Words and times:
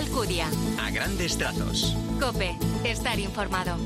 Alcudia. 0.00 0.48
A 0.80 0.90
grandes 0.90 1.36
trazos. 1.36 1.94
Cope, 2.18 2.56
estar 2.84 3.18
informado. 3.18 3.76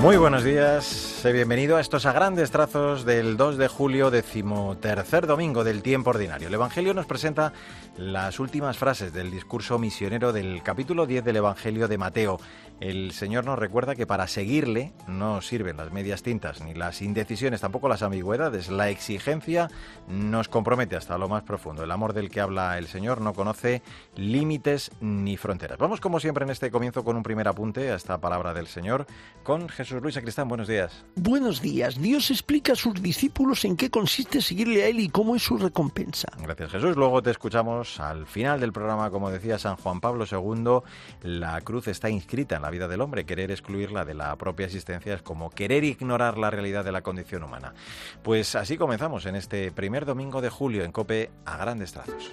Muy 0.00 0.18
buenos 0.18 0.44
días. 0.44 1.10
Bienvenido 1.24 1.76
a 1.76 1.80
estos 1.80 2.06
a 2.06 2.12
grandes 2.12 2.50
trazos 2.50 3.04
del 3.04 3.36
2 3.36 3.58
de 3.58 3.68
julio, 3.68 4.10
decimotercer 4.10 5.26
domingo 5.26 5.64
del 5.64 5.82
tiempo 5.82 6.10
ordinario. 6.10 6.48
El 6.48 6.54
Evangelio 6.54 6.94
nos 6.94 7.04
presenta 7.04 7.52
las 7.98 8.40
últimas 8.40 8.78
frases 8.78 9.12
del 9.12 9.30
discurso 9.30 9.78
misionero 9.78 10.32
del 10.32 10.62
capítulo 10.62 11.06
10 11.06 11.24
del 11.24 11.36
Evangelio 11.36 11.88
de 11.88 11.98
Mateo. 11.98 12.40
El 12.80 13.12
Señor 13.12 13.44
nos 13.44 13.58
recuerda 13.58 13.94
que 13.94 14.06
para 14.06 14.26
seguirle 14.26 14.94
no 15.06 15.42
sirven 15.42 15.76
las 15.76 15.92
medias 15.92 16.22
tintas 16.22 16.62
ni 16.62 16.72
las 16.72 17.02
indecisiones, 17.02 17.60
tampoco 17.60 17.90
las 17.90 18.02
ambigüedades. 18.02 18.70
La 18.70 18.88
exigencia 18.88 19.68
nos 20.08 20.48
compromete 20.48 20.96
hasta 20.96 21.18
lo 21.18 21.28
más 21.28 21.42
profundo. 21.42 21.84
El 21.84 21.90
amor 21.90 22.14
del 22.14 22.30
que 22.30 22.40
habla 22.40 22.78
el 22.78 22.86
Señor 22.86 23.20
no 23.20 23.34
conoce 23.34 23.82
límites 24.16 24.92
ni 25.02 25.36
fronteras. 25.36 25.76
Vamos 25.76 26.00
como 26.00 26.20
siempre 26.20 26.44
en 26.44 26.50
este 26.50 26.70
comienzo 26.70 27.04
con 27.04 27.16
un 27.16 27.22
primer 27.22 27.48
apunte 27.48 27.90
a 27.90 27.96
esta 27.96 28.18
palabra 28.18 28.54
del 28.54 28.66
Señor 28.66 29.06
con 29.42 29.68
Jesús 29.68 30.00
Luis 30.00 30.18
Cristán. 30.18 30.48
Buenos 30.48 30.66
días. 30.66 31.04
Buenos 31.16 31.60
días. 31.60 32.00
Dios 32.00 32.30
explica 32.30 32.72
a 32.72 32.76
sus 32.76 33.02
discípulos 33.02 33.66
en 33.66 33.76
qué 33.76 33.90
consiste 33.90 34.40
seguirle 34.40 34.84
a 34.84 34.86
Él 34.86 35.00
y 35.00 35.10
cómo 35.10 35.36
es 35.36 35.42
su 35.42 35.58
recompensa. 35.58 36.28
Gracias 36.38 36.70
Jesús. 36.70 36.96
Luego 36.96 37.22
te 37.22 37.30
escuchamos 37.30 38.00
al 38.00 38.26
final 38.26 38.58
del 38.58 38.72
programa, 38.72 39.10
como 39.10 39.30
decía 39.30 39.58
San 39.58 39.76
Juan 39.76 40.00
Pablo 40.00 40.24
II, 40.24 40.80
la 41.22 41.60
cruz 41.60 41.86
está 41.86 42.08
inscrita 42.08 42.56
en 42.56 42.62
la 42.62 42.69
vida 42.70 42.88
del 42.88 43.00
hombre. 43.00 43.26
Querer 43.26 43.50
excluirla 43.50 44.04
de 44.04 44.14
la 44.14 44.34
propia 44.36 44.66
existencia 44.66 45.14
es 45.14 45.22
como 45.22 45.50
querer 45.50 45.84
ignorar 45.84 46.38
la 46.38 46.50
realidad 46.50 46.84
de 46.84 46.92
la 46.92 47.02
condición 47.02 47.42
humana. 47.42 47.74
Pues 48.22 48.54
así 48.54 48.76
comenzamos 48.76 49.26
en 49.26 49.36
este 49.36 49.72
primer 49.72 50.06
domingo 50.06 50.40
de 50.40 50.50
julio 50.50 50.84
en 50.84 50.92
Cope 50.92 51.30
a 51.44 51.56
grandes 51.56 51.92
trazos. 51.92 52.30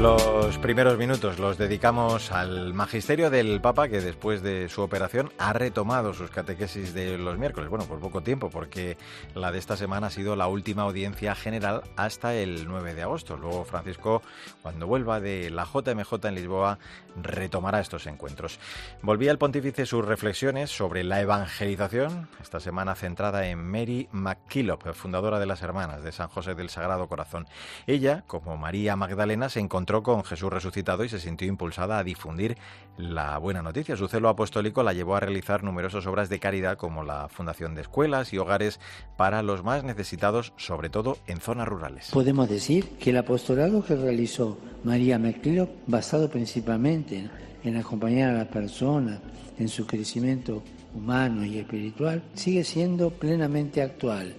Los 0.00 0.33
primeros 0.52 0.98
minutos 0.98 1.38
los 1.38 1.56
dedicamos 1.56 2.30
al 2.30 2.74
magisterio 2.74 3.30
del 3.30 3.62
Papa 3.62 3.88
que 3.88 4.02
después 4.02 4.42
de 4.42 4.68
su 4.68 4.82
operación 4.82 5.32
ha 5.38 5.54
retomado 5.54 6.12
sus 6.12 6.30
catequesis 6.30 6.92
de 6.92 7.16
los 7.16 7.38
miércoles. 7.38 7.70
Bueno, 7.70 7.86
por 7.86 7.98
poco 7.98 8.20
tiempo 8.20 8.50
porque 8.50 8.98
la 9.34 9.50
de 9.50 9.58
esta 9.58 9.78
semana 9.78 10.08
ha 10.08 10.10
sido 10.10 10.36
la 10.36 10.46
última 10.46 10.82
audiencia 10.82 11.34
general 11.34 11.82
hasta 11.96 12.34
el 12.34 12.68
9 12.68 12.92
de 12.92 13.02
agosto. 13.02 13.38
Luego 13.38 13.64
Francisco, 13.64 14.20
cuando 14.60 14.86
vuelva 14.86 15.18
de 15.18 15.48
la 15.48 15.64
JMJ 15.64 16.12
en 16.24 16.34
Lisboa, 16.34 16.78
retomará 17.22 17.80
estos 17.80 18.06
encuentros. 18.06 18.58
Volvía 19.00 19.30
el 19.30 19.38
pontífice 19.38 19.86
sus 19.86 20.04
reflexiones 20.04 20.70
sobre 20.70 21.04
la 21.04 21.22
evangelización, 21.22 22.28
esta 22.42 22.60
semana 22.60 22.94
centrada 22.94 23.46
en 23.46 23.64
Mary 23.64 24.08
McKillop, 24.12 24.92
fundadora 24.92 25.38
de 25.38 25.46
las 25.46 25.62
Hermanas 25.62 26.02
de 26.02 26.12
San 26.12 26.28
José 26.28 26.54
del 26.54 26.68
Sagrado 26.68 27.08
Corazón. 27.08 27.46
Ella, 27.86 28.24
como 28.26 28.58
María 28.58 28.94
Magdalena, 28.94 29.48
se 29.48 29.60
encontró 29.60 30.02
con 30.02 30.22
Jesús 30.22 30.33
resucitado 30.42 31.04
y 31.04 31.08
se 31.08 31.20
sintió 31.20 31.48
impulsada 31.48 31.98
a 31.98 32.04
difundir 32.04 32.56
la 32.96 33.38
buena 33.38 33.62
noticia. 33.62 33.96
Su 33.96 34.08
celo 34.08 34.28
apostólico 34.28 34.82
la 34.82 34.92
llevó 34.92 35.16
a 35.16 35.20
realizar 35.20 35.62
numerosas 35.62 36.06
obras 36.06 36.28
de 36.28 36.40
caridad 36.40 36.76
como 36.76 37.02
la 37.04 37.28
fundación 37.28 37.74
de 37.74 37.82
escuelas 37.82 38.32
y 38.32 38.38
hogares 38.38 38.80
para 39.16 39.42
los 39.42 39.64
más 39.64 39.84
necesitados, 39.84 40.52
sobre 40.56 40.90
todo 40.90 41.18
en 41.26 41.40
zonas 41.40 41.68
rurales. 41.68 42.10
Podemos 42.12 42.48
decir 42.48 42.90
que 42.98 43.10
el 43.10 43.18
apostolado 43.18 43.84
que 43.84 43.96
realizó 43.96 44.58
María 44.84 45.18
McClellan, 45.18 45.68
basado 45.86 46.28
principalmente 46.28 47.28
en 47.62 47.76
acompañar 47.76 48.30
a 48.30 48.38
la 48.38 48.50
persona 48.50 49.20
en 49.58 49.68
su 49.68 49.86
crecimiento 49.86 50.62
humano 50.94 51.44
y 51.44 51.58
espiritual, 51.58 52.22
sigue 52.34 52.64
siendo 52.64 53.10
plenamente 53.10 53.82
actual, 53.82 54.34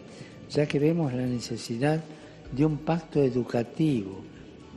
ya 0.49 0.67
que 0.67 0.79
vemos 0.79 1.13
la 1.13 1.25
necesidad 1.25 2.03
de 2.51 2.65
un 2.65 2.77
pacto 2.77 3.21
educativo 3.21 4.21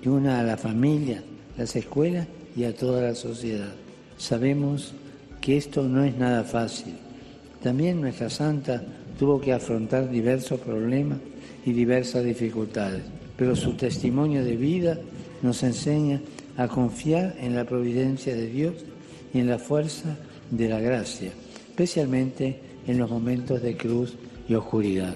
y 0.02 0.08
una 0.08 0.40
a 0.40 0.42
la 0.42 0.56
familia, 0.56 1.22
las 1.56 1.74
escuelas 1.76 2.26
y 2.56 2.64
a 2.64 2.74
toda 2.74 3.02
la 3.02 3.14
sociedad. 3.14 3.72
Sabemos 4.16 4.94
que 5.40 5.56
esto 5.56 5.82
no 5.84 6.04
es 6.04 6.16
nada 6.16 6.44
fácil. 6.44 6.94
También 7.62 8.00
nuestra 8.00 8.30
santa 8.30 8.82
tuvo 9.18 9.40
que 9.40 9.52
afrontar 9.52 10.10
diversos 10.10 10.60
problemas 10.60 11.18
y 11.64 11.72
diversas 11.72 12.24
dificultades, 12.24 13.02
pero 13.36 13.56
su 13.56 13.74
testimonio 13.74 14.44
de 14.44 14.56
vida 14.56 14.98
nos 15.42 15.62
enseña 15.62 16.20
a 16.56 16.68
confiar 16.68 17.36
en 17.40 17.54
la 17.54 17.64
providencia 17.64 18.34
de 18.34 18.46
Dios 18.46 18.74
y 19.32 19.40
en 19.40 19.48
la 19.48 19.58
fuerza 19.58 20.16
de 20.50 20.68
la 20.68 20.80
gracia, 20.80 21.30
especialmente 21.68 22.60
en 22.86 22.98
los 22.98 23.10
momentos 23.10 23.62
de 23.62 23.76
cruz 23.76 24.16
y 24.48 24.54
oscuridad. 24.54 25.14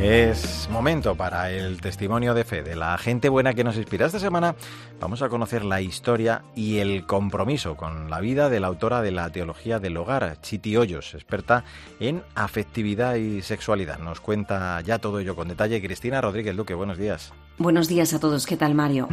Es 0.00 0.68
momento 0.70 1.16
para 1.16 1.50
el 1.50 1.80
testimonio 1.80 2.32
de 2.32 2.44
fe 2.44 2.62
de 2.62 2.76
la 2.76 2.96
gente 2.98 3.28
buena 3.28 3.54
que 3.54 3.64
nos 3.64 3.76
inspira. 3.76 4.06
Esta 4.06 4.20
semana 4.20 4.54
vamos 5.00 5.22
a 5.22 5.28
conocer 5.28 5.64
la 5.64 5.80
historia 5.80 6.44
y 6.54 6.78
el 6.78 7.04
compromiso 7.04 7.76
con 7.76 8.08
la 8.08 8.20
vida 8.20 8.48
de 8.48 8.60
la 8.60 8.68
autora 8.68 9.02
de 9.02 9.10
la 9.10 9.30
teología 9.30 9.80
del 9.80 9.96
hogar, 9.96 10.40
Chiti 10.40 10.76
Hoyos, 10.76 11.14
experta 11.14 11.64
en 11.98 12.22
afectividad 12.36 13.16
y 13.16 13.42
sexualidad. 13.42 13.98
Nos 13.98 14.20
cuenta 14.20 14.80
ya 14.82 15.00
todo 15.00 15.18
ello 15.18 15.34
con 15.34 15.48
detalle 15.48 15.82
Cristina 15.82 16.20
Rodríguez 16.20 16.56
Duque. 16.56 16.74
Buenos 16.74 16.96
días. 16.96 17.32
Buenos 17.58 17.88
días 17.88 18.14
a 18.14 18.20
todos. 18.20 18.46
¿Qué 18.46 18.56
tal, 18.56 18.76
Mario? 18.76 19.08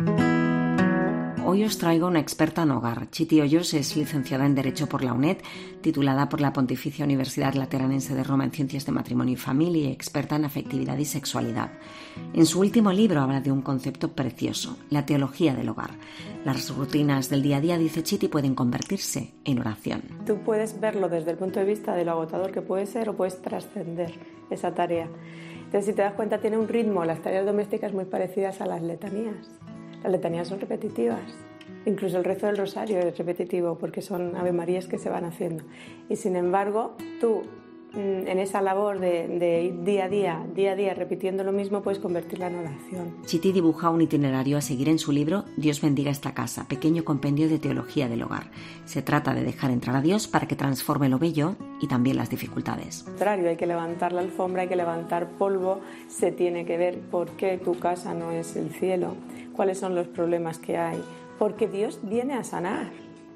Hoy 1.48 1.64
os 1.64 1.78
traigo 1.78 2.08
una 2.08 2.20
experta 2.20 2.64
en 2.64 2.72
hogar. 2.72 3.12
Chiti 3.12 3.40
Hoyos 3.40 3.76
es 3.76 3.96
licenciada 3.96 4.48
en 4.48 4.56
Derecho 4.56 4.88
por 4.88 5.04
la 5.04 5.14
UNED, 5.14 5.38
titulada 5.80 6.28
por 6.28 6.42
la 6.42 6.52
Pontificia 6.52 7.06
Universidad 7.06 7.54
Lateranense 7.54 8.16
de 8.16 8.24
Roma 8.24 8.46
en 8.46 8.52
Ciencias 8.52 8.88
de 8.88 8.92
Matrimonio 8.92 9.34
y 9.34 9.38
Familia 9.38 9.90
y 9.90 9.92
experta 9.92 10.38
en 10.38 10.46
afectividad 10.46 10.98
y 10.98 11.06
sexualidad. 11.06 11.70
En 12.34 12.48
su 12.48 12.60
último 12.60 12.92
libro 12.92 13.22
habla 13.22 13.42
de 13.42 13.52
un 13.52 13.62
concepto 13.62 14.14
precioso, 14.14 14.76
la 14.90 15.06
teología 15.06 15.54
del 15.54 15.70
hogar. 15.70 15.92
Las 16.46 16.76
rutinas 16.76 17.30
del 17.30 17.44
día 17.44 17.58
a 17.58 17.62
día, 17.62 17.78
dice 17.78 18.02
Chiti, 18.02 18.28
pueden 18.28 18.56
convertirse 18.56 19.36
en 19.44 19.60
oración. 19.60 20.02
Tú 20.26 20.40
puedes 20.40 20.80
verlo 20.80 21.10
desde 21.10 21.30
el 21.30 21.38
punto 21.38 21.60
de 21.60 21.68
vista 21.68 21.94
de 21.94 22.06
lo 22.06 22.14
agotador 22.14 22.54
que 22.54 22.64
puede 22.64 22.88
ser 22.88 23.08
o 23.10 23.16
puedes 23.16 23.40
trascender 23.44 24.16
esa 24.50 24.74
tarea. 24.74 25.10
Entonces, 25.58 25.86
si 25.86 25.94
te 25.94 26.02
das 26.02 26.14
cuenta, 26.14 26.40
tiene 26.40 26.58
un 26.58 26.68
ritmo, 26.68 27.06
las 27.06 27.22
tareas 27.22 27.46
domésticas 27.46 27.94
muy 27.94 28.06
parecidas 28.06 28.62
a 28.62 28.66
las 28.66 28.82
letanías. 28.82 29.48
Las 30.06 30.12
letanías 30.12 30.50
son 30.50 30.60
repetitivas. 30.60 31.20
Incluso 31.88 32.20
el 32.20 32.24
rezo 32.24 32.46
del 32.46 32.58
rosario 32.58 33.00
es 33.00 33.18
repetitivo 33.18 33.80
porque 33.80 34.04
son 34.04 34.36
Ave 34.36 34.52
Marías 34.52 34.86
que 34.86 35.00
se 35.00 35.10
van 35.10 35.26
haciendo. 35.26 35.64
Y 36.10 36.16
sin 36.18 36.36
embargo, 36.36 36.96
tú 37.20 37.42
en 37.96 38.40
esa 38.40 38.62
labor 38.62 39.00
de, 39.00 39.74
día 39.84 40.06
a 40.06 40.10
día, 40.10 40.46
día 40.54 40.72
a 40.74 40.76
día, 40.76 40.94
repitiendo 40.94 41.44
lo 41.44 41.52
mismo, 41.52 41.82
puedes 41.82 42.00
convertirla 42.00 42.48
en 42.48 42.56
oración. 42.56 43.16
Chiti 43.26 43.52
dibuja 43.52 43.90
un 43.90 44.02
itinerario 44.02 44.58
a 44.58 44.62
seguir 44.62 44.90
en 44.90 45.00
su 45.00 45.12
libro 45.12 45.46
Dios 45.58 45.82
bendiga 45.82 46.12
esta 46.12 46.34
casa, 46.34 46.68
pequeño 46.68 47.04
compendio 47.04 47.50
de 47.50 47.60
teología 47.60 48.08
del 48.08 48.24
hogar. 48.24 48.52
Se 48.86 49.02
trata 49.02 49.34
de 49.34 49.44
dejar 49.44 49.72
entrar 49.72 49.96
a 49.96 50.02
Dios 50.02 50.28
para 50.28 50.48
que 50.48 50.56
transforme 50.56 51.10
lo 51.10 51.20
bello 51.20 51.56
y 51.82 51.88
también 51.88 52.18
las 52.18 52.30
dificultades. 52.30 53.04
Contrario, 53.04 53.50
hay 53.50 53.58
que 53.58 53.68
levantar 53.68 54.12
la 54.12 54.22
alfombra, 54.22 54.64
hay 54.64 54.68
que 54.68 54.76
levantar 54.76 55.30
polvo, 55.38 55.80
se 56.08 56.32
tiene 56.32 56.66
que 56.66 56.78
ver 56.78 57.00
por 57.00 57.32
qué 57.32 57.58
tu 57.58 57.78
casa 57.80 58.14
no 58.14 58.32
es 58.32 58.56
el 58.56 58.72
cielo 58.72 59.16
cuáles 59.56 59.80
son 59.80 59.96
los 59.96 60.08
problemas 60.08 60.60
que 60.60 60.78
hay, 60.78 61.02
porque 61.40 61.68
Dios 61.68 62.00
viene 62.04 62.34
a 62.34 62.44
sanar. 62.44 62.92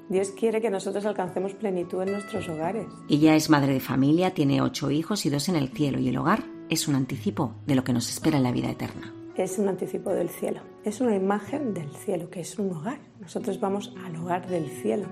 Dios 0.09 0.29
quiere 0.31 0.59
que 0.59 0.71
nosotros 0.71 1.05
alcancemos 1.05 1.53
plenitud 1.53 2.01
en 2.01 2.13
nuestros 2.13 2.49
hogares. 2.49 2.87
Ella 3.09 3.35
es 3.35 3.51
madre 3.51 3.73
de 3.73 3.79
familia, 3.79 4.33
tiene 4.33 4.59
ocho 4.59 4.89
hijos 4.89 5.27
y 5.27 5.29
dos 5.29 5.49
en 5.49 5.55
el 5.55 5.69
cielo, 5.69 5.99
y 5.99 6.09
el 6.09 6.17
hogar 6.17 6.43
es 6.67 6.87
un 6.87 6.95
anticipo 6.95 7.53
de 7.67 7.75
lo 7.75 7.83
que 7.83 7.93
nos 7.93 8.09
espera 8.09 8.37
en 8.37 8.43
la 8.43 8.51
vida 8.51 8.71
eterna. 8.71 9.13
Es 9.35 9.59
un 9.59 9.67
anticipo 9.67 10.09
del 10.09 10.29
cielo, 10.29 10.61
es 10.83 10.99
una 10.99 11.15
imagen 11.15 11.75
del 11.75 11.91
cielo, 11.91 12.31
que 12.31 12.41
es 12.41 12.57
un 12.57 12.71
hogar. 12.71 12.97
Nosotros 13.19 13.59
vamos 13.59 13.93
al 14.03 14.15
hogar 14.15 14.47
del 14.47 14.67
cielo. 14.81 15.05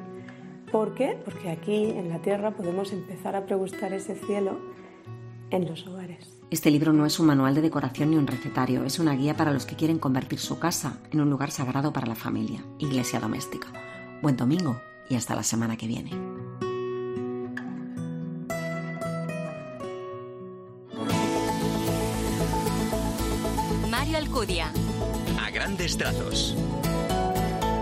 ¿Por 0.72 0.96
qué? 0.96 1.16
Porque 1.24 1.52
aquí 1.52 1.92
en 1.92 2.10
la 2.10 2.20
tierra 2.24 2.56
podemos 2.56 2.92
empezar 2.92 3.36
a 3.36 3.46
pregustar 3.46 3.94
ese 3.94 4.16
cielo 4.16 4.58
en 5.52 5.68
los 5.68 5.86
hogares. 5.86 6.28
Este 6.50 6.72
libro 6.72 6.92
no 6.92 7.06
es 7.06 7.20
un 7.20 7.28
manual 7.28 7.54
de 7.54 7.62
decoración 7.62 8.10
ni 8.10 8.18
un 8.18 8.26
recetario, 8.26 8.84
es 8.84 8.98
una 8.98 9.14
guía 9.14 9.38
para 9.38 9.54
los 9.54 9.68
que 9.68 9.76
quieren 9.76 10.00
convertir 10.00 10.40
su 10.40 10.58
casa 10.58 10.98
en 11.12 11.22
un 11.22 11.30
lugar 11.30 11.52
sagrado 11.52 11.94
para 11.94 12.08
la 12.08 12.16
familia, 12.16 12.66
iglesia 12.80 13.20
doméstica. 13.20 13.68
Buen 14.24 14.36
domingo 14.36 14.82
y 15.10 15.16
hasta 15.16 15.36
la 15.36 15.44
semana 15.44 15.78
que 15.78 15.88
viene. 15.88 16.12
Mario 23.90 24.18
Alcudia. 24.18 24.72
A 25.42 25.50
grandes 25.50 25.98
trazos. 25.98 26.56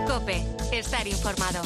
Cope, 0.06 0.44
estar 0.72 1.06
informado. 1.06 1.60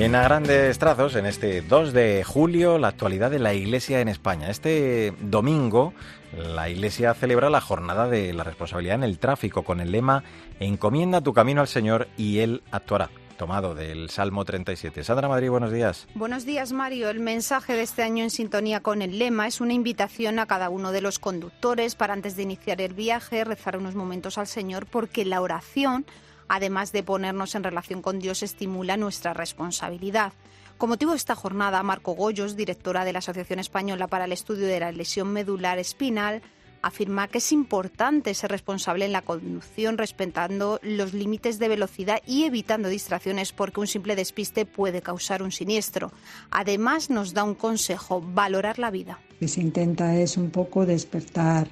En 0.00 0.14
a 0.14 0.22
grandes 0.22 0.78
trazos, 0.78 1.16
en 1.16 1.26
este 1.26 1.60
2 1.60 1.92
de 1.92 2.22
julio, 2.22 2.78
la 2.78 2.86
actualidad 2.86 3.32
de 3.32 3.40
la 3.40 3.52
Iglesia 3.52 4.00
en 4.00 4.06
España. 4.06 4.48
Este 4.48 5.12
domingo, 5.20 5.92
la 6.32 6.68
Iglesia 6.68 7.14
celebra 7.14 7.50
la 7.50 7.60
jornada 7.60 8.06
de 8.06 8.32
la 8.32 8.44
responsabilidad 8.44 8.94
en 8.94 9.02
el 9.02 9.18
tráfico 9.18 9.64
con 9.64 9.80
el 9.80 9.90
lema 9.90 10.22
Encomienda 10.60 11.20
tu 11.20 11.32
camino 11.34 11.62
al 11.62 11.66
Señor 11.66 12.06
y 12.16 12.38
Él 12.38 12.62
actuará 12.70 13.10
tomado 13.36 13.74
del 13.74 14.08
Salmo 14.08 14.44
37. 14.44 15.02
Sandra 15.02 15.28
Madrid, 15.28 15.50
buenos 15.50 15.72
días. 15.72 16.06
Buenos 16.14 16.44
días, 16.44 16.72
Mario. 16.72 17.10
El 17.10 17.18
mensaje 17.18 17.72
de 17.72 17.82
este 17.82 18.04
año 18.04 18.22
en 18.22 18.30
sintonía 18.30 18.80
con 18.80 19.02
el 19.02 19.18
lema 19.18 19.48
es 19.48 19.60
una 19.60 19.72
invitación 19.72 20.38
a 20.38 20.46
cada 20.46 20.70
uno 20.70 20.92
de 20.92 21.00
los 21.00 21.18
conductores 21.18 21.96
para 21.96 22.12
antes 22.12 22.36
de 22.36 22.44
iniciar 22.44 22.80
el 22.80 22.94
viaje 22.94 23.42
rezar 23.42 23.76
unos 23.76 23.96
momentos 23.96 24.38
al 24.38 24.46
Señor 24.46 24.86
porque 24.86 25.24
la 25.24 25.40
oración 25.40 26.06
además 26.48 26.92
de 26.92 27.02
ponernos 27.02 27.54
en 27.54 27.64
relación 27.64 28.02
con 28.02 28.18
Dios, 28.18 28.42
estimula 28.42 28.96
nuestra 28.96 29.34
responsabilidad. 29.34 30.32
Con 30.78 30.90
motivo 30.90 31.10
de 31.10 31.16
esta 31.16 31.34
jornada, 31.34 31.82
Marco 31.82 32.12
Goyos, 32.12 32.56
directora 32.56 33.04
de 33.04 33.12
la 33.12 33.18
Asociación 33.18 33.58
Española 33.58 34.06
para 34.06 34.26
el 34.26 34.32
Estudio 34.32 34.66
de 34.66 34.80
la 34.80 34.92
Lesión 34.92 35.32
Medular 35.32 35.78
Espinal, 35.78 36.40
afirma 36.82 37.28
que 37.28 37.38
es 37.38 37.52
importante 37.52 38.34
ser 38.34 38.50
responsable 38.50 39.04
en 39.04 39.12
la 39.12 39.22
conducción 39.22 39.98
respetando 39.98 40.78
los 40.82 41.12
límites 41.12 41.58
de 41.58 41.68
velocidad 41.68 42.20
y 42.26 42.44
evitando 42.44 42.88
distracciones 42.88 43.52
porque 43.52 43.80
un 43.80 43.86
simple 43.86 44.16
despiste 44.16 44.66
puede 44.66 45.02
causar 45.02 45.42
un 45.42 45.52
siniestro. 45.52 46.12
Además 46.50 47.10
nos 47.10 47.34
da 47.34 47.44
un 47.44 47.54
consejo, 47.54 48.22
valorar 48.22 48.78
la 48.78 48.90
vida. 48.90 49.18
Lo 49.30 49.38
que 49.40 49.48
se 49.48 49.60
intenta 49.60 50.16
es 50.16 50.36
un 50.36 50.50
poco 50.50 50.86
despertar 50.86 51.68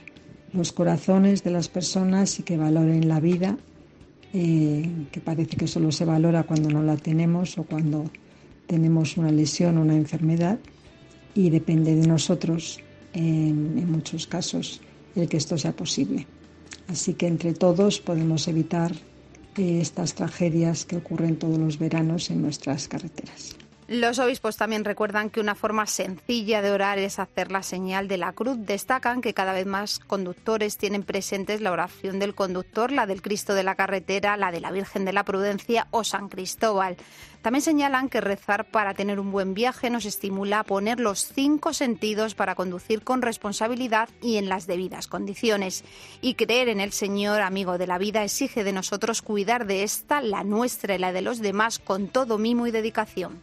los 0.53 0.73
corazones 0.73 1.45
de 1.45 1.51
las 1.51 1.69
personas 1.69 2.39
y 2.41 2.43
que 2.43 2.57
valoren 2.57 3.09
la 3.09 3.21
vida 3.21 3.57
eh, 4.39 5.09
que 5.11 5.21
parece 5.23 5.57
que 5.57 5.67
solo 5.67 5.91
se 5.91 6.05
valora 6.05 6.43
cuando 6.43 6.69
no 6.69 6.83
la 6.83 6.99
tenemos 6.99 7.57
o 7.57 7.65
cuando 7.65 8.11
tenemos 8.67 9.17
una 9.17 9.33
lesión 9.33 9.79
o 9.79 9.81
una 9.81 9.97
enfermedad 9.97 10.59
y 11.35 11.49
depende 11.49 11.95
de 11.95 12.07
nosotros 12.07 12.81
en, 13.15 13.79
en 13.79 13.91
muchos 13.91 14.27
casos 14.27 14.83
el 15.15 15.27
que 15.27 15.39
esto 15.39 15.57
sea 15.57 15.73
posible. 15.73 16.27
Así 16.87 17.15
que 17.15 17.27
entre 17.29 17.55
todos 17.55 17.99
podemos 17.99 18.47
evitar 18.47 18.93
eh, 19.57 19.81
estas 19.81 20.15
tragedias 20.15 20.85
que 20.85 20.97
ocurren 20.97 21.37
todos 21.37 21.57
los 21.57 21.79
veranos 21.79 22.29
en 22.31 22.43
nuestras 22.43 22.89
carreteras. 22.89 23.57
Los 23.89 24.19
obispos 24.19 24.57
también 24.57 24.85
recuerdan 24.85 25.31
que 25.31 25.39
una 25.39 25.55
forma 25.55 25.87
sencilla 25.87 26.61
de 26.61 26.73
orar 26.73 26.99
es 26.99 27.21
hacer 27.21 27.53
la 27.53 27.63
señal 27.63 28.09
de 28.09 28.17
la 28.17 28.33
cruz. 28.33 28.57
Destacan 28.59 29.21
que 29.21 29.33
cada 29.33 29.53
vez 29.53 29.65
más 29.65 30.01
conductores 30.01 30.77
tienen 30.77 31.05
presentes 31.05 31.61
la 31.61 31.71
oración 31.71 32.19
del 32.19 32.35
conductor, 32.35 32.91
la 32.91 33.07
del 33.07 33.23
Cristo 33.23 33.55
de 33.55 33.63
la 33.63 33.77
carretera, 33.77 34.37
la 34.37 34.51
de 34.51 34.61
la 34.61 34.73
Virgen 34.73 35.05
de 35.05 35.13
la 35.13 35.25
Prudencia 35.25 35.87
o 35.93 36.03
San 36.03 36.29
Cristóbal. 36.29 36.97
También 37.43 37.63
señalan 37.63 38.09
que 38.09 38.21
rezar 38.21 38.65
para 38.65 38.93
tener 38.93 39.21
un 39.21 39.31
buen 39.31 39.55
viaje 39.55 39.89
nos 39.89 40.05
estimula 40.05 40.59
a 40.59 40.65
poner 40.65 40.99
los 40.99 41.21
cinco 41.21 41.73
sentidos 41.73 42.35
para 42.35 42.57
conducir 42.57 43.05
con 43.05 43.23
responsabilidad 43.23 44.09
y 44.21 44.39
en 44.39 44.49
las 44.49 44.67
debidas 44.67 45.07
condiciones. 45.07 45.85
Y 46.21 46.35
creer 46.35 46.69
en 46.71 46.81
el 46.81 46.91
Señor, 46.91 47.41
amigo 47.41 47.79
de 47.79 47.87
la 47.87 47.99
vida, 47.99 48.25
exige 48.25 48.65
de 48.65 48.73
nosotros 48.73 49.23
cuidar 49.23 49.65
de 49.65 49.85
esta, 49.85 50.23
la 50.23 50.43
nuestra 50.43 50.97
y 50.97 50.99
la 50.99 51.13
de 51.13 51.23
los 51.23 51.39
demás, 51.39 51.79
con 51.79 52.09
todo 52.09 52.37
mimo 52.37 52.67
y 52.67 52.73
dedicación. 52.73 53.41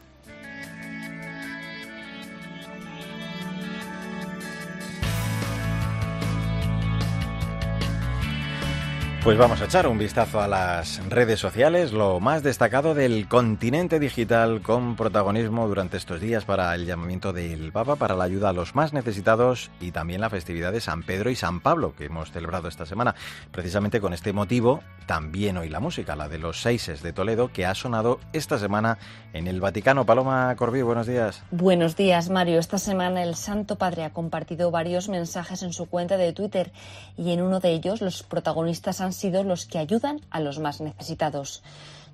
Pues 9.23 9.37
vamos 9.37 9.61
a 9.61 9.65
echar 9.65 9.87
un 9.87 9.97
vistazo 9.97 10.41
a 10.41 10.49
las 10.49 11.01
redes 11.07 11.39
sociales, 11.39 11.93
lo 11.93 12.19
más 12.19 12.43
destacado 12.43 12.93
del 12.93 13.29
continente 13.29 13.97
digital 13.97 14.61
con 14.61 14.97
protagonismo 14.97 15.65
durante 15.65 15.95
estos 15.95 16.19
días 16.19 16.43
para 16.43 16.75
el 16.75 16.85
llamamiento 16.85 17.31
del 17.31 17.71
Papa, 17.71 17.95
para 17.95 18.17
la 18.17 18.25
ayuda 18.25 18.49
a 18.49 18.53
los 18.53 18.75
más 18.75 18.91
necesitados 18.91 19.71
y 19.79 19.91
también 19.91 20.19
la 20.19 20.29
festividad 20.29 20.73
de 20.73 20.81
San 20.81 21.03
Pedro 21.03 21.29
y 21.29 21.37
San 21.37 21.61
Pablo 21.61 21.95
que 21.95 22.07
hemos 22.07 22.33
celebrado 22.33 22.67
esta 22.67 22.85
semana. 22.85 23.15
Precisamente 23.49 24.01
con 24.01 24.11
este 24.11 24.33
motivo, 24.33 24.81
también 25.05 25.55
hoy 25.55 25.69
la 25.69 25.79
música, 25.79 26.17
la 26.17 26.27
de 26.27 26.39
los 26.39 26.61
seises 26.61 27.01
de 27.01 27.13
Toledo, 27.13 27.47
que 27.47 27.65
ha 27.65 27.75
sonado 27.75 28.19
esta 28.33 28.59
semana 28.59 28.97
en 29.31 29.47
el 29.47 29.61
Vaticano. 29.61 30.05
Paloma 30.05 30.53
Corbí, 30.57 30.81
buenos 30.81 31.07
días. 31.07 31.43
Buenos 31.49 31.95
días, 31.95 32.29
Mario. 32.29 32.59
Esta 32.59 32.77
semana 32.77 33.23
el 33.23 33.35
Santo 33.35 33.77
Padre 33.77 34.03
ha 34.03 34.09
compartido 34.09 34.69
varios 34.69 35.07
mensajes 35.07 35.63
en 35.63 35.71
su 35.71 35.85
cuenta 35.85 36.17
de 36.17 36.33
Twitter 36.33 36.73
y 37.17 37.31
en 37.31 37.41
uno 37.41 37.61
de 37.61 37.71
ellos 37.71 38.01
los 38.01 38.23
protagonistas 38.23 38.99
han 38.99 39.12
sido 39.13 39.43
los 39.43 39.65
que 39.65 39.79
ayudan 39.79 40.21
a 40.29 40.39
los 40.39 40.59
más 40.59 40.81
necesitados. 40.81 41.63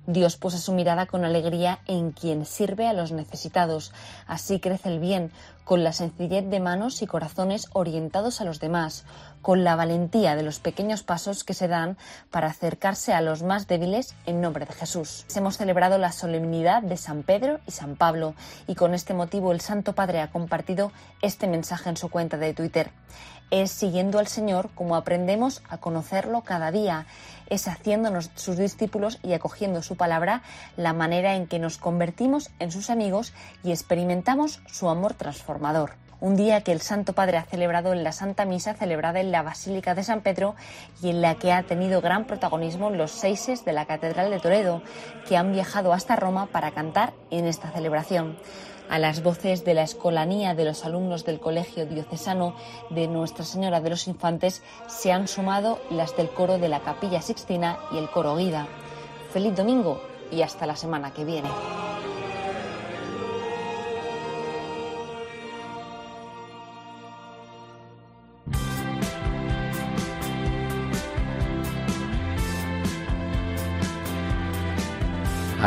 Dios 0.06 0.36
puso 0.36 0.58
su 0.58 0.72
mirada 0.72 1.06
con 1.06 1.24
alegría 1.24 1.80
en 1.86 2.12
quien 2.12 2.46
sirve 2.46 2.86
a 2.88 2.92
los 2.92 3.12
necesitados. 3.12 3.92
Así 4.26 4.58
crece 4.58 4.88
el 4.88 4.98
bien, 4.98 5.30
con 5.70 5.84
la 5.84 5.92
sencillez 5.92 6.50
de 6.50 6.58
manos 6.58 7.00
y 7.00 7.06
corazones 7.06 7.68
orientados 7.72 8.40
a 8.40 8.44
los 8.44 8.58
demás, 8.58 9.04
con 9.40 9.62
la 9.62 9.76
valentía 9.76 10.34
de 10.34 10.42
los 10.42 10.58
pequeños 10.58 11.04
pasos 11.04 11.44
que 11.44 11.54
se 11.54 11.68
dan 11.68 11.96
para 12.28 12.48
acercarse 12.48 13.12
a 13.12 13.20
los 13.20 13.44
más 13.44 13.68
débiles 13.68 14.16
en 14.26 14.40
nombre 14.40 14.66
de 14.66 14.72
Jesús. 14.72 15.24
Hemos 15.32 15.58
celebrado 15.58 15.96
la 15.96 16.10
solemnidad 16.10 16.82
de 16.82 16.96
San 16.96 17.22
Pedro 17.22 17.60
y 17.68 17.70
San 17.70 17.94
Pablo 17.94 18.34
y 18.66 18.74
con 18.74 18.94
este 18.94 19.14
motivo 19.14 19.52
el 19.52 19.60
Santo 19.60 19.92
Padre 19.92 20.20
ha 20.20 20.32
compartido 20.32 20.90
este 21.22 21.46
mensaje 21.46 21.88
en 21.88 21.96
su 21.96 22.08
cuenta 22.08 22.36
de 22.36 22.52
Twitter. 22.52 22.90
Es 23.52 23.70
siguiendo 23.70 24.18
al 24.18 24.26
Señor 24.26 24.70
como 24.74 24.96
aprendemos 24.96 25.62
a 25.68 25.78
conocerlo 25.78 26.42
cada 26.42 26.72
día 26.72 27.06
es 27.50 27.66
haciéndonos 27.66 28.30
sus 28.36 28.56
discípulos 28.56 29.18
y 29.22 29.34
acogiendo 29.34 29.82
su 29.82 29.96
palabra 29.96 30.42
la 30.76 30.92
manera 30.92 31.34
en 31.34 31.46
que 31.46 31.58
nos 31.58 31.76
convertimos 31.76 32.50
en 32.60 32.70
sus 32.70 32.88
amigos 32.88 33.34
y 33.62 33.72
experimentamos 33.72 34.62
su 34.66 34.88
amor 34.88 35.14
transformador. 35.14 35.59
Un 36.20 36.36
día 36.36 36.62
que 36.62 36.72
el 36.72 36.80
Santo 36.80 37.12
Padre 37.12 37.36
ha 37.36 37.44
celebrado 37.44 37.92
en 37.92 38.02
la 38.02 38.12
Santa 38.12 38.44
Misa 38.44 38.74
celebrada 38.74 39.20
en 39.20 39.30
la 39.30 39.42
Basílica 39.42 39.94
de 39.94 40.04
San 40.04 40.22
Pedro 40.22 40.54
y 41.02 41.10
en 41.10 41.20
la 41.20 41.34
que 41.36 41.52
ha 41.52 41.62
tenido 41.62 42.00
gran 42.00 42.26
protagonismo 42.26 42.90
los 42.90 43.10
seises 43.10 43.64
de 43.64 43.72
la 43.72 43.86
Catedral 43.86 44.30
de 44.30 44.40
Toledo, 44.40 44.82
que 45.28 45.36
han 45.36 45.52
viajado 45.52 45.92
hasta 45.92 46.16
Roma 46.16 46.46
para 46.46 46.70
cantar 46.72 47.12
en 47.30 47.46
esta 47.46 47.70
celebración. 47.70 48.38
A 48.88 48.98
las 48.98 49.22
voces 49.22 49.64
de 49.64 49.74
la 49.74 49.82
escolanía 49.82 50.54
de 50.54 50.64
los 50.64 50.84
alumnos 50.84 51.24
del 51.24 51.40
Colegio 51.40 51.86
Diocesano 51.86 52.54
de 52.90 53.06
Nuestra 53.06 53.44
Señora 53.44 53.80
de 53.80 53.90
los 53.90 54.08
Infantes 54.08 54.62
se 54.88 55.12
han 55.12 55.28
sumado 55.28 55.78
las 55.90 56.16
del 56.16 56.30
coro 56.30 56.58
de 56.58 56.68
la 56.68 56.80
Capilla 56.80 57.22
Sixtina 57.22 57.78
y 57.92 57.98
el 57.98 58.10
coro 58.10 58.36
Guida. 58.36 58.66
Feliz 59.32 59.54
domingo 59.54 60.02
y 60.30 60.42
hasta 60.42 60.66
la 60.66 60.76
semana 60.76 61.12
que 61.12 61.24
viene. 61.24 61.50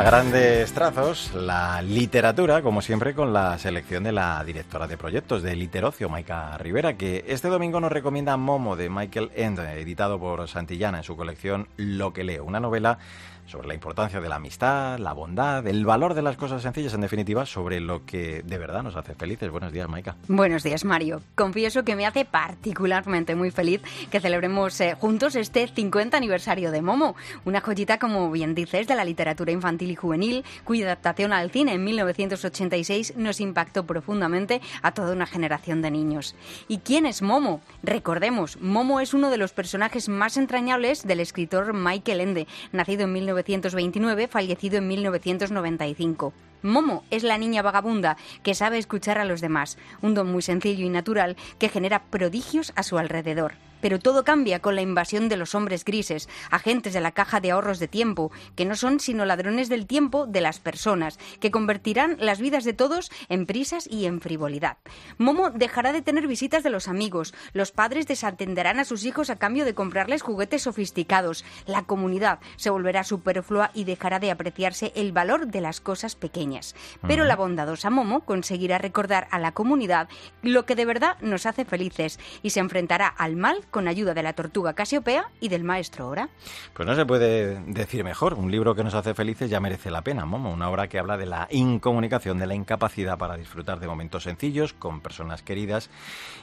Grandes 0.06 0.74
trazos, 0.74 1.34
la 1.34 1.82
literatura, 1.82 2.62
como 2.62 2.82
siempre, 2.82 3.16
con 3.16 3.32
la 3.32 3.58
selección 3.58 4.04
de 4.04 4.12
la 4.12 4.44
directora 4.44 4.86
de 4.86 4.98
proyectos 4.98 5.42
de 5.42 5.56
Literocio, 5.56 6.10
Maika 6.10 6.58
Rivera, 6.58 6.98
que 6.98 7.24
este 7.30 7.48
domingo 7.48 7.80
nos 7.80 7.90
recomienda 7.90 8.36
Momo 8.36 8.76
de 8.76 8.90
Michael 8.90 9.32
End, 9.34 9.60
editado 9.60 10.20
por 10.20 10.46
Santillana 10.50 10.98
en 10.98 11.04
su 11.06 11.16
colección 11.16 11.70
Lo 11.78 12.12
que 12.12 12.26
leo, 12.26 12.44
una 12.44 12.60
novela 12.60 13.00
sobre 13.46 13.68
la 13.68 13.74
importancia 13.74 14.22
de 14.22 14.30
la 14.30 14.36
amistad, 14.36 14.98
la 15.00 15.14
bondad, 15.14 15.66
el 15.68 15.86
valor 15.86 16.14
de 16.14 16.22
las 16.22 16.38
cosas 16.38 16.62
sencillas, 16.62 16.94
en 16.94 17.02
definitiva, 17.02 17.46
sobre 17.46 17.80
lo 17.80 18.06
que 18.06 18.42
de 18.44 18.58
verdad 18.58 18.84
nos 18.84 18.96
hace 18.96 19.16
felices. 19.16 19.50
Buenos 19.50 19.74
días, 19.74 19.90
Maika. 19.90 20.16
Buenos 20.28 20.64
días, 20.64 20.86
Mario. 20.86 21.22
Confieso 21.36 21.84
que 21.84 21.96
me 21.96 22.06
hace 22.06 22.26
particularmente 22.26 23.36
muy 23.36 23.52
feliz 23.52 23.82
que 24.10 24.20
celebremos 24.20 24.80
eh, 24.82 24.96
juntos 25.00 25.36
este 25.36 25.68
50 25.68 26.18
aniversario 26.18 26.72
de 26.72 26.82
Momo, 26.82 27.16
una 27.46 27.62
joyita, 27.62 28.00
como 28.00 28.32
bien 28.32 28.56
dices, 28.56 28.88
de 28.88 28.96
la 28.96 29.04
literatura 29.04 29.52
infantil 29.52 29.93
juvenil, 29.96 30.46
cuya 30.64 30.86
adaptación 30.86 31.34
al 31.34 31.52
cine 31.52 31.74
en 31.74 31.84
1986 31.84 33.16
nos 33.18 33.42
impactó 33.42 33.86
profundamente 33.86 34.62
a 34.82 34.94
toda 34.94 35.14
una 35.14 35.26
generación 35.26 35.82
de 35.82 35.92
niños. 35.92 36.36
¿Y 36.68 36.80
quién 36.80 37.06
es 37.06 37.22
Momo? 37.22 37.62
Recordemos, 37.84 38.60
Momo 38.62 39.00
es 39.00 39.14
uno 39.14 39.30
de 39.30 39.38
los 39.38 39.54
personajes 39.54 40.10
más 40.10 40.38
entrañables 40.38 41.06
del 41.06 41.20
escritor 41.20 41.74
Michael 41.74 42.22
Ende, 42.22 42.48
nacido 42.72 43.04
en 43.04 43.14
19 43.14 43.34
1929, 43.44 44.28
fallecido 44.28 44.78
en 44.78 44.88
1995. 44.88 46.34
Momo 46.62 47.04
es 47.10 47.24
la 47.24 47.38
niña 47.38 47.62
vagabunda 47.62 48.18
que 48.42 48.56
sabe 48.56 48.78
escuchar 48.78 49.18
a 49.18 49.26
los 49.26 49.42
demás, 49.42 49.78
un 50.02 50.14
don 50.14 50.32
muy 50.32 50.42
sencillo 50.42 50.86
y 50.86 50.90
natural 50.90 51.36
que 51.60 51.70
genera 51.70 52.04
prodigios 52.04 52.72
a 52.76 52.84
su 52.84 52.98
alrededor. 52.98 53.54
Pero 53.84 54.00
todo 54.00 54.24
cambia 54.24 54.62
con 54.62 54.78
la 54.78 54.82
invasión 54.82 55.28
de 55.28 55.36
los 55.36 55.56
hombres 55.56 55.84
grises, 55.84 56.30
agentes 56.50 56.94
de 56.94 57.02
la 57.02 57.12
caja 57.12 57.42
de 57.42 57.52
ahorros 57.52 57.80
de 57.80 57.90
tiempo, 57.90 58.32
que 58.56 58.64
no 58.64 58.78
son 58.78 59.02
sino 59.02 59.26
ladrones 59.26 59.68
del 59.68 59.88
tiempo 59.88 60.26
de 60.26 60.40
las 60.40 60.62
personas, 60.62 61.20
que 61.42 61.52
convertirán 61.52 62.16
las 62.18 62.40
vidas 62.40 62.64
de 62.64 62.72
todos 62.72 63.12
en 63.28 63.46
prisas 63.46 63.86
y 63.92 64.06
en 64.06 64.22
frivolidad. 64.22 64.78
Momo 65.18 65.50
dejará 65.50 65.92
de 65.92 66.02
tener 66.02 66.28
visitas 66.28 66.64
de 66.64 66.70
los 66.70 66.88
amigos, 66.88 67.34
los 67.52 67.74
padres 67.74 68.08
desatenderán 68.08 68.80
a 68.80 68.86
sus 68.86 69.04
hijos 69.04 69.30
a 69.30 69.36
cambio 69.36 69.66
de 69.66 69.74
comprarles 69.74 70.22
juguetes 70.22 70.62
sofisticados, 70.62 71.44
la 71.66 71.84
comunidad 71.84 72.40
se 72.56 72.70
volverá 72.70 73.04
superflua 73.04 73.70
y 73.74 73.84
dejará 73.84 74.20
de 74.20 74.32
apreciarse 74.32 74.94
el 74.96 75.12
valor 75.12 75.48
de 75.48 75.60
las 75.60 75.82
cosas 75.82 76.16
pequeñas. 76.16 76.74
Pero 77.06 77.26
la 77.26 77.36
bondadosa 77.36 77.90
Momo 77.90 78.22
conseguirá 78.22 78.78
recordar 78.78 79.28
a 79.30 79.40
la 79.40 79.52
comunidad 79.52 80.08
lo 80.42 80.66
que 80.66 80.76
de 80.76 80.86
verdad 80.86 81.18
nos 81.20 81.46
hace 81.46 81.66
felices 81.66 82.18
y 82.44 82.52
se 82.52 82.62
enfrentará 82.62 83.08
al 83.08 83.36
mal 83.36 83.68
con 83.74 83.90
ayuda 83.90 84.14
de 84.14 84.24
la 84.24 84.32
tortuga 84.32 84.72
Casiopea 84.72 85.30
y 85.42 85.50
del 85.50 85.66
maestro 85.66 86.08
Ora. 86.08 86.30
Pues 86.74 86.88
no 86.88 86.96
se 86.96 87.06
puede 87.06 87.60
decir 87.66 88.06
mejor. 88.06 88.36
Un 88.36 88.50
libro 88.50 88.76
que 88.76 88.86
nos 88.86 88.94
hace 88.94 89.14
felices 89.14 89.50
ya 89.50 89.60
merece 89.60 89.92
la 89.92 90.02
pena, 90.02 90.26
Momo. 90.26 90.54
Una 90.54 90.70
obra 90.70 90.88
que 90.88 91.00
habla 91.00 91.18
de 91.18 91.26
la 91.26 91.50
incomunicación, 91.52 92.40
de 92.40 92.48
la 92.48 92.56
incapacidad 92.56 93.18
para 93.18 93.36
disfrutar 93.36 93.82
de 93.82 93.88
momentos 93.88 94.24
sencillos 94.24 94.72
con 94.72 95.02
personas 95.02 95.42
queridas 95.42 95.90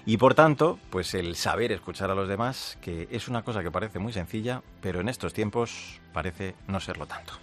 y 0.04 0.18
por 0.18 0.34
tanto, 0.34 0.78
pues 0.90 1.14
el 1.14 1.37
saber 1.37 1.72
escuchar 1.72 2.10
a 2.10 2.14
los 2.14 2.28
demás, 2.28 2.76
que 2.82 3.08
es 3.10 3.28
una 3.28 3.42
cosa 3.42 3.62
que 3.62 3.70
parece 3.70 3.99
muy 3.99 4.12
sencilla, 4.12 4.62
pero 4.82 5.00
en 5.00 5.08
estos 5.08 5.32
tiempos 5.32 6.00
parece 6.12 6.54
no 6.66 6.80
serlo 6.80 7.06
tanto. 7.06 7.34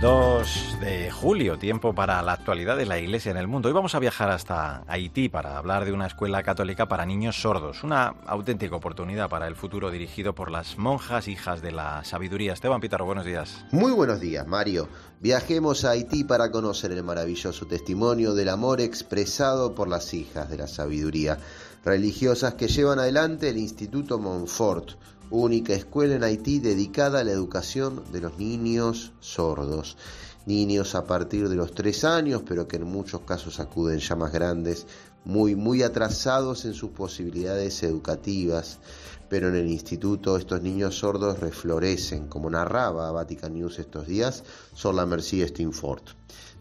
2 0.00 0.78
de 0.80 1.10
julio, 1.10 1.58
tiempo 1.58 1.92
para 1.92 2.22
la 2.22 2.32
actualidad 2.32 2.76
de 2.76 2.86
la 2.86 3.00
Iglesia 3.00 3.32
en 3.32 3.36
el 3.36 3.48
mundo. 3.48 3.68
Hoy 3.68 3.74
vamos 3.74 3.96
a 3.96 3.98
viajar 3.98 4.30
hasta 4.30 4.84
Haití 4.86 5.28
para 5.28 5.58
hablar 5.58 5.84
de 5.84 5.92
una 5.92 6.06
escuela 6.06 6.44
católica 6.44 6.86
para 6.86 7.04
niños 7.04 7.42
sordos, 7.42 7.82
una 7.82 8.14
auténtica 8.26 8.76
oportunidad 8.76 9.28
para 9.28 9.48
el 9.48 9.56
futuro 9.56 9.90
dirigido 9.90 10.36
por 10.36 10.52
las 10.52 10.78
monjas 10.78 11.26
hijas 11.26 11.62
de 11.62 11.72
la 11.72 12.04
sabiduría. 12.04 12.52
Esteban 12.52 12.80
Pítaro, 12.80 13.06
buenos 13.06 13.24
días. 13.24 13.64
Muy 13.72 13.90
buenos 13.90 14.20
días, 14.20 14.46
Mario. 14.46 14.88
Viajemos 15.18 15.84
a 15.84 15.90
Haití 15.90 16.22
para 16.22 16.52
conocer 16.52 16.92
el 16.92 17.02
maravilloso 17.02 17.66
testimonio 17.66 18.34
del 18.34 18.50
amor 18.50 18.80
expresado 18.80 19.74
por 19.74 19.88
las 19.88 20.14
hijas 20.14 20.48
de 20.48 20.58
la 20.58 20.68
sabiduría, 20.68 21.38
religiosas 21.84 22.54
que 22.54 22.68
llevan 22.68 22.98
adelante 22.98 23.48
el 23.48 23.58
Instituto 23.58 24.18
Montfort 24.18 24.90
única 25.30 25.74
escuela 25.74 26.14
en 26.14 26.24
Haití 26.24 26.58
dedicada 26.58 27.20
a 27.20 27.24
la 27.24 27.32
educación 27.32 28.02
de 28.12 28.20
los 28.20 28.38
niños 28.38 29.12
sordos. 29.20 29.96
Niños 30.46 30.94
a 30.94 31.04
partir 31.04 31.48
de 31.50 31.56
los 31.56 31.74
tres 31.74 32.04
años, 32.04 32.42
pero 32.46 32.66
que 32.66 32.76
en 32.76 32.84
muchos 32.84 33.20
casos 33.22 33.60
acuden 33.60 33.98
ya 33.98 34.16
más 34.16 34.32
grandes, 34.32 34.86
muy, 35.24 35.54
muy 35.54 35.82
atrasados 35.82 36.64
en 36.64 36.74
sus 36.74 36.90
posibilidades 36.90 37.82
educativas. 37.82 38.78
Pero 39.28 39.48
en 39.48 39.56
el 39.56 39.68
instituto 39.68 40.36
estos 40.36 40.62
niños 40.62 40.98
sordos 40.98 41.38
reflorecen, 41.38 42.28
como 42.28 42.48
narraba 42.48 43.12
Vatican 43.12 43.54
News 43.54 43.78
estos 43.78 44.06
días, 44.06 44.42
Sor 44.74 44.94
la 44.94 45.06
Mercy 45.06 45.42
Stinford 45.42 46.02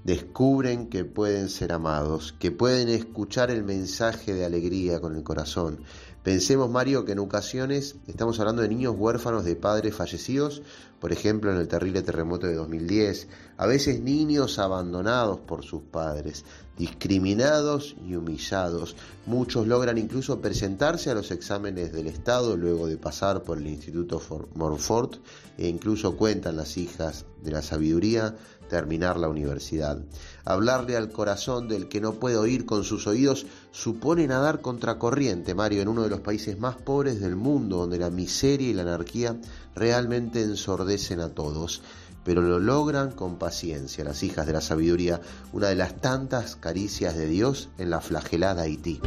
descubren 0.04 0.88
que 0.88 1.04
pueden 1.04 1.50
ser 1.50 1.74
amados, 1.74 2.34
que 2.40 2.52
pueden 2.52 2.88
escuchar 2.88 3.52
el 3.52 3.64
mensaje 3.64 4.34
de 4.34 4.46
alegría 4.46 5.02
con 5.02 5.16
el 5.16 5.24
corazón, 5.24 5.80
Pensemos, 6.28 6.70
Mario, 6.70 7.06
que 7.06 7.14
en 7.14 7.20
ocasiones 7.20 7.96
estamos 8.06 8.38
hablando 8.42 8.62
de 8.62 8.68
niños 8.68 8.96
huérfanos 8.98 9.46
de 9.46 9.56
padres 9.56 9.96
fallecidos, 9.96 10.62
por 11.00 11.12
ejemplo 11.12 11.52
en 11.52 11.58
el 11.58 11.68
terrible 11.68 12.02
terremoto 12.02 12.48
de 12.48 12.56
2010, 12.56 13.28
a 13.58 13.66
veces 13.66 14.02
niños 14.02 14.60
abandonados 14.60 15.40
por 15.40 15.64
sus 15.64 15.82
padres, 15.84 16.44
discriminados 16.78 17.96
y 18.06 18.16
humillados. 18.16 18.96
Muchos 19.26 19.68
logran 19.68 19.98
incluso 19.98 20.40
presentarse 20.42 21.10
a 21.10 21.16
los 21.16 21.32
exámenes 21.32 21.92
del 21.92 22.08
Estado 22.08 22.56
luego 22.56 22.88
de 22.88 22.98
pasar 22.98 23.44
por 23.44 23.58
el 23.58 23.68
Instituto 23.68 24.22
Montfort 24.56 25.16
e 25.58 25.68
incluso 25.68 26.16
cuentan 26.16 26.58
las 26.58 26.78
hijas 26.78 27.26
de 27.44 27.52
la 27.52 27.62
sabiduría 27.62 28.36
terminar 28.68 29.18
la 29.18 29.30
universidad. 29.30 30.00
Hablarle 30.44 30.98
al 30.98 31.10
corazón 31.10 31.68
del 31.68 31.88
que 31.88 32.02
no 32.02 32.14
puede 32.16 32.38
oír 32.38 32.66
con 32.66 32.84
sus 32.84 33.08
oídos 33.08 33.46
supone 33.72 34.28
nadar 34.28 34.62
contracorriente, 34.62 35.56
Mario, 35.56 35.82
en 35.82 35.88
uno 35.88 36.04
de 36.04 36.10
los 36.10 36.20
países 36.20 36.60
más 36.60 36.76
pobres 36.76 37.20
del 37.20 37.36
mundo, 37.36 37.78
donde 37.78 37.98
la 37.98 38.10
miseria 38.10 38.70
y 38.70 38.74
la 38.74 38.84
anarquía 38.84 39.38
realmente 39.78 40.42
ensordecen 40.42 41.20
a 41.20 41.30
todos. 41.30 41.82
Pero 42.24 42.42
lo 42.42 42.60
logran 42.60 43.12
con 43.12 43.38
paciencia, 43.38 44.04
las 44.04 44.22
hijas 44.24 44.46
de 44.46 44.54
la 44.54 44.62
sabiduría, 44.62 45.22
una 45.54 45.70
de 45.70 45.76
las 45.76 46.02
tantas 46.02 46.58
caricias 46.58 47.16
de 47.16 47.28
Dios 47.28 47.70
en 47.78 47.90
la 47.90 48.02
flagelada 48.02 48.64
Haití. 48.64 49.00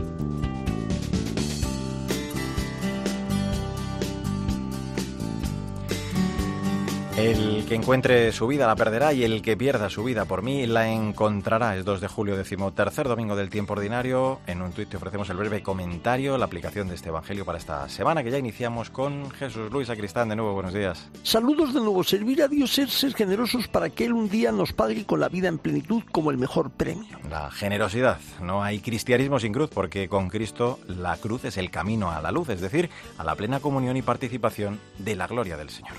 El 7.21 7.67
que 7.67 7.75
encuentre 7.75 8.33
su 8.33 8.47
vida 8.47 8.67
la 8.67 8.77
perderá 8.77 9.13
y 9.13 9.25
el 9.25 9.43
que 9.43 9.55
pierda 9.55 9.91
su 9.91 10.03
vida 10.03 10.25
por 10.25 10.41
mí 10.41 10.67
la 10.67 10.89
encontrará. 10.89 11.77
Es 11.77 11.85
2 11.85 12.01
de 12.01 12.09
julio, 12.09 12.35
decimotercer 12.35 13.07
domingo 13.07 13.37
del 13.37 13.51
tiempo 13.51 13.75
ordinario. 13.75 14.41
En 14.47 14.63
un 14.63 14.73
tuit 14.73 14.89
te 14.89 14.97
ofrecemos 14.97 15.29
el 15.29 15.37
breve 15.37 15.63
comentario, 15.63 16.39
la 16.39 16.47
aplicación 16.47 16.89
de 16.89 16.95
este 16.95 17.11
evangelio 17.11 17.45
para 17.45 17.59
esta 17.59 17.87
semana 17.91 18.25
que 18.25 18.31
ya 18.31 18.39
iniciamos 18.39 18.89
con 18.89 19.31
Jesús 19.33 19.71
Luis 19.71 19.91
Acristán. 19.91 20.31
De 20.31 20.37
nuevo, 20.37 20.55
buenos 20.55 20.73
días. 20.73 21.11
Saludos 21.23 21.75
de 21.75 21.81
nuevo. 21.81 22.03
Servir 22.05 22.43
a 22.43 22.49
Dios 22.49 22.79
es 22.79 22.91
ser 22.91 23.13
generosos 23.13 23.69
para 23.69 23.91
que 23.91 24.07
Él 24.07 24.15
un 24.15 24.31
día 24.31 24.51
nos 24.51 24.73
pague 24.73 25.05
con 25.05 25.21
la 25.21 25.29
vida 25.29 25.49
en 25.49 25.59
plenitud 25.59 26.03
como 26.11 26.31
el 26.31 26.39
mejor 26.39 26.71
premio. 26.71 27.19
La 27.29 27.51
generosidad. 27.51 28.19
No 28.41 28.63
hay 28.63 28.81
cristianismo 28.81 29.39
sin 29.39 29.53
cruz 29.53 29.69
porque 29.69 30.09
con 30.09 30.31
Cristo 30.31 30.79
la 30.89 31.19
cruz 31.19 31.45
es 31.45 31.59
el 31.59 31.71
camino 31.71 32.11
a 32.11 32.23
la 32.23 32.33
luz, 32.33 32.49
es 32.49 32.63
decir, 32.63 32.89
a 33.19 33.25
la 33.25 33.35
plena 33.35 33.61
comunión 33.61 33.99
y 33.99 34.03
participación 34.03 34.81
de 34.97 35.17
la 35.17 35.27
gloria 35.27 35.59
del 35.59 35.69
Señor. 35.69 35.93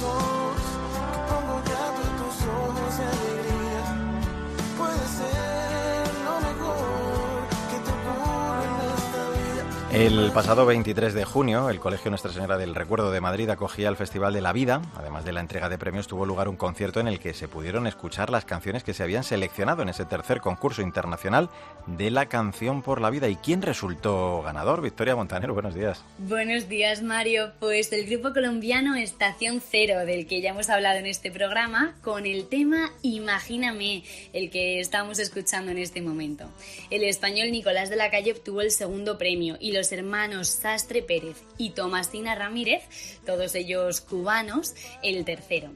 corazón. 0.00 0.41
El 9.92 10.32
pasado 10.32 10.64
23 10.64 11.12
de 11.12 11.26
junio, 11.26 11.68
el 11.68 11.78
Colegio 11.78 12.10
Nuestra 12.10 12.32
Señora 12.32 12.56
del 12.56 12.74
Recuerdo 12.74 13.12
de 13.12 13.20
Madrid 13.20 13.50
acogía 13.50 13.90
el 13.90 13.96
Festival 13.98 14.32
de 14.32 14.40
la 14.40 14.54
Vida. 14.54 14.80
Además 14.96 15.26
de 15.26 15.32
la 15.32 15.40
entrega 15.40 15.68
de 15.68 15.76
premios, 15.76 16.08
tuvo 16.08 16.24
lugar 16.24 16.48
un 16.48 16.56
concierto 16.56 16.98
en 16.98 17.08
el 17.08 17.18
que 17.18 17.34
se 17.34 17.46
pudieron 17.46 17.86
escuchar 17.86 18.30
las 18.30 18.46
canciones 18.46 18.84
que 18.84 18.94
se 18.94 19.02
habían 19.02 19.22
seleccionado 19.22 19.82
en 19.82 19.90
ese 19.90 20.06
tercer 20.06 20.40
concurso 20.40 20.80
internacional 20.80 21.50
de 21.86 22.10
la 22.10 22.24
canción 22.30 22.80
por 22.80 23.02
la 23.02 23.10
vida. 23.10 23.28
¿Y 23.28 23.36
quién 23.36 23.60
resultó 23.60 24.40
ganador? 24.40 24.80
Victoria 24.80 25.14
Montanero, 25.14 25.52
buenos 25.52 25.74
días. 25.74 26.02
Buenos 26.16 26.70
días, 26.70 27.02
Mario. 27.02 27.52
Pues 27.60 27.92
el 27.92 28.06
grupo 28.08 28.32
colombiano 28.32 28.94
Estación 28.94 29.60
Cero, 29.60 30.06
del 30.06 30.26
que 30.26 30.40
ya 30.40 30.50
hemos 30.52 30.70
hablado 30.70 31.00
en 31.00 31.06
este 31.06 31.30
programa, 31.30 31.96
con 32.00 32.24
el 32.24 32.48
tema 32.48 32.90
Imagíname, 33.02 34.04
el 34.32 34.48
que 34.48 34.80
estamos 34.80 35.18
escuchando 35.18 35.70
en 35.70 35.76
este 35.76 36.00
momento. 36.00 36.48
El 36.88 37.04
español 37.04 37.52
Nicolás 37.52 37.90
de 37.90 37.96
la 37.96 38.10
Calle 38.10 38.32
obtuvo 38.32 38.62
el 38.62 38.70
segundo 38.70 39.18
premio 39.18 39.58
y 39.60 39.81
los 39.82 39.90
hermanos 39.90 40.46
Sastre 40.46 41.02
Pérez 41.02 41.42
y 41.58 41.70
Tomasina 41.70 42.36
Ramírez, 42.36 42.84
todos 43.26 43.56
ellos 43.56 44.00
cubanos, 44.00 44.76
el 45.02 45.24
tercero. 45.24 45.72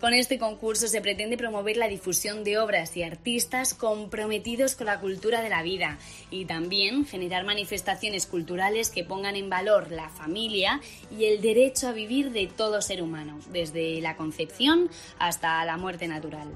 Con 0.00 0.14
este 0.14 0.38
concurso 0.38 0.86
se 0.86 1.00
pretende 1.00 1.36
promover 1.36 1.76
la 1.76 1.88
difusión 1.88 2.44
de 2.44 2.56
obras 2.56 2.96
y 2.96 3.02
artistas 3.02 3.74
comprometidos 3.74 4.76
con 4.76 4.86
la 4.86 5.00
cultura 5.00 5.42
de 5.42 5.48
la 5.48 5.64
vida 5.64 5.98
y 6.30 6.44
también 6.44 7.04
generar 7.04 7.44
manifestaciones 7.44 8.26
culturales 8.26 8.90
que 8.90 9.02
pongan 9.02 9.34
en 9.34 9.50
valor 9.50 9.90
la 9.90 10.08
familia 10.08 10.80
y 11.10 11.24
el 11.24 11.40
derecho 11.40 11.88
a 11.88 11.92
vivir 11.92 12.30
de 12.30 12.46
todo 12.46 12.80
ser 12.80 13.02
humano, 13.02 13.40
desde 13.50 14.00
la 14.00 14.16
concepción 14.16 14.88
hasta 15.18 15.64
la 15.64 15.76
muerte 15.78 16.06
natural. 16.06 16.46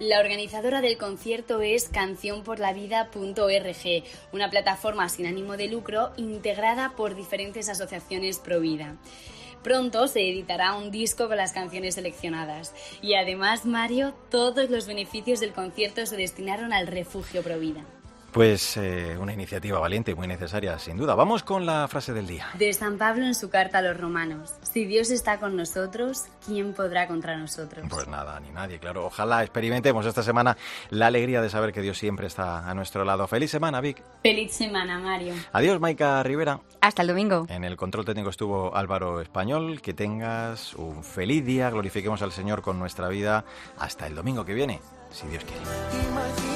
La 0.00 0.18
organizadora 0.18 0.80
del 0.80 0.98
concierto 0.98 1.60
es 1.60 1.88
cancionporlavida.org, 1.88 4.04
una 4.32 4.50
plataforma 4.50 5.08
sin 5.08 5.26
ánimo 5.26 5.56
de 5.56 5.68
lucro 5.68 6.10
integrada 6.16 6.94
por 6.96 7.14
diferentes 7.14 7.68
asociaciones 7.68 8.40
pro 8.40 8.58
vida. 8.58 8.96
Pronto 9.62 10.08
se 10.08 10.28
editará 10.28 10.74
un 10.74 10.90
disco 10.90 11.28
con 11.28 11.36
las 11.36 11.52
canciones 11.52 11.94
seleccionadas. 11.94 12.74
Y 13.02 13.14
además, 13.14 13.66
Mario, 13.66 14.14
todos 14.30 14.68
los 14.68 14.88
beneficios 14.88 15.38
del 15.38 15.52
concierto 15.52 16.04
se 16.06 16.16
destinaron 16.16 16.72
al 16.72 16.88
refugio 16.88 17.42
Provida. 17.42 17.84
Pues 18.34 18.76
eh, 18.76 19.16
una 19.16 19.32
iniciativa 19.32 19.78
valiente 19.78 20.10
y 20.10 20.16
muy 20.16 20.26
necesaria, 20.26 20.76
sin 20.80 20.96
duda. 20.96 21.14
Vamos 21.14 21.44
con 21.44 21.66
la 21.66 21.86
frase 21.86 22.12
del 22.12 22.26
día. 22.26 22.48
De 22.58 22.72
San 22.72 22.98
Pablo 22.98 23.24
en 23.26 23.34
su 23.36 23.48
carta 23.48 23.78
a 23.78 23.82
los 23.82 23.96
romanos. 23.96 24.54
Si 24.62 24.86
Dios 24.86 25.12
está 25.12 25.38
con 25.38 25.54
nosotros, 25.54 26.24
¿quién 26.44 26.74
podrá 26.74 27.06
contra 27.06 27.36
nosotros? 27.36 27.86
Pues 27.88 28.08
nada, 28.08 28.40
ni 28.40 28.50
nadie, 28.50 28.80
claro. 28.80 29.06
Ojalá 29.06 29.44
experimentemos 29.44 30.04
esta 30.04 30.24
semana 30.24 30.56
la 30.90 31.06
alegría 31.06 31.42
de 31.42 31.48
saber 31.48 31.72
que 31.72 31.80
Dios 31.80 31.96
siempre 31.96 32.26
está 32.26 32.68
a 32.68 32.74
nuestro 32.74 33.04
lado. 33.04 33.28
Feliz 33.28 33.52
semana, 33.52 33.80
Vic. 33.80 34.02
Feliz 34.24 34.52
semana, 34.52 34.98
Mario. 34.98 35.34
Adiós, 35.52 35.78
Maika 35.78 36.20
Rivera. 36.24 36.58
Hasta 36.80 37.02
el 37.02 37.08
domingo. 37.08 37.46
En 37.48 37.62
el 37.62 37.76
control 37.76 38.04
técnico 38.04 38.30
estuvo 38.30 38.74
Álvaro 38.74 39.20
Español. 39.20 39.80
Que 39.80 39.94
tengas 39.94 40.74
un 40.74 41.04
feliz 41.04 41.46
día. 41.46 41.70
Glorifiquemos 41.70 42.20
al 42.20 42.32
Señor 42.32 42.62
con 42.62 42.80
nuestra 42.80 43.06
vida. 43.06 43.44
Hasta 43.78 44.08
el 44.08 44.16
domingo 44.16 44.44
que 44.44 44.54
viene, 44.54 44.80
si 45.12 45.28
Dios 45.28 45.44
quiere. 45.44 46.53